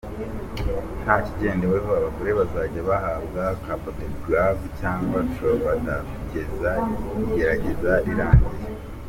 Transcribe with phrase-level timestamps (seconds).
[1.03, 6.71] Nta kigendeweho abagore bazajya bahabwa cabotegravir cyangwa Truvada kugeza
[7.29, 8.65] igerageza rirangiye.